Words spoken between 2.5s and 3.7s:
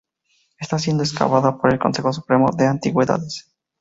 de Antigüedades.